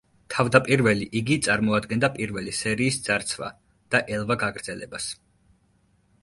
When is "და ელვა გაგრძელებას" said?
3.97-5.13